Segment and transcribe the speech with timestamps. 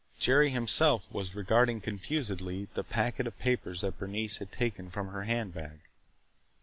[0.17, 5.25] Jerry himself was regarding confusedly the packet of papers that Bernice had taken from her
[5.25, 5.81] hand bag.